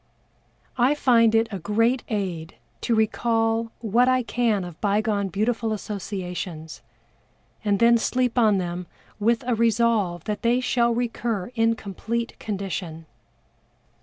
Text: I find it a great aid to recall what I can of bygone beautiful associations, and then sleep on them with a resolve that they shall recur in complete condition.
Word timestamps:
I 0.79 0.95
find 0.95 1.35
it 1.35 1.47
a 1.51 1.59
great 1.59 2.01
aid 2.09 2.55
to 2.81 2.95
recall 2.95 3.71
what 3.81 4.07
I 4.09 4.23
can 4.23 4.63
of 4.63 4.81
bygone 4.81 5.27
beautiful 5.27 5.71
associations, 5.73 6.81
and 7.63 7.77
then 7.77 7.99
sleep 7.99 8.35
on 8.35 8.57
them 8.57 8.87
with 9.19 9.43
a 9.45 9.53
resolve 9.53 10.23
that 10.23 10.41
they 10.41 10.59
shall 10.59 10.91
recur 10.95 11.51
in 11.53 11.75
complete 11.75 12.39
condition. 12.39 13.05